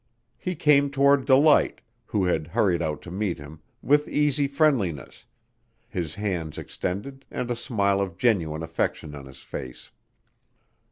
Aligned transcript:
He 0.39 0.55
came 0.55 0.89
toward 0.89 1.25
Delight, 1.27 1.79
who 2.07 2.25
had 2.25 2.47
hurried 2.47 2.81
out 2.81 3.03
to 3.03 3.11
meet 3.11 3.37
him, 3.37 3.59
with 3.83 4.07
easy 4.07 4.47
friendliness, 4.47 5.25
his 5.87 6.15
hands 6.15 6.57
extended 6.57 7.23
and 7.29 7.51
a 7.51 7.55
smile 7.55 8.01
of 8.01 8.17
genuine 8.17 8.63
affection 8.63 9.13
on 9.13 9.27
his 9.27 9.41
face. 9.43 9.91